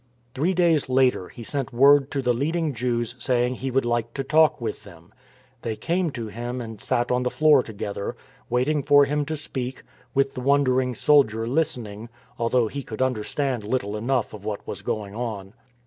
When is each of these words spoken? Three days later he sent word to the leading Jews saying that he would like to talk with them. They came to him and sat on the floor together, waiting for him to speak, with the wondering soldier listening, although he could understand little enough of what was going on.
Three 0.33 0.55
days 0.55 0.89
later 0.89 1.29
he 1.29 1.43
sent 1.43 1.71
word 1.71 2.09
to 2.09 2.23
the 2.23 2.33
leading 2.33 2.73
Jews 2.73 3.13
saying 3.19 3.53
that 3.53 3.59
he 3.59 3.69
would 3.69 3.85
like 3.85 4.15
to 4.15 4.23
talk 4.23 4.59
with 4.59 4.83
them. 4.83 5.13
They 5.61 5.75
came 5.75 6.09
to 6.13 6.25
him 6.29 6.59
and 6.59 6.81
sat 6.81 7.11
on 7.11 7.21
the 7.21 7.29
floor 7.29 7.61
together, 7.61 8.15
waiting 8.49 8.81
for 8.81 9.05
him 9.05 9.25
to 9.25 9.35
speak, 9.37 9.83
with 10.15 10.33
the 10.33 10.41
wondering 10.41 10.95
soldier 10.95 11.45
listening, 11.47 12.09
although 12.39 12.67
he 12.67 12.81
could 12.81 13.03
understand 13.03 13.63
little 13.63 13.95
enough 13.95 14.33
of 14.33 14.43
what 14.43 14.65
was 14.65 14.81
going 14.81 15.15
on. 15.15 15.53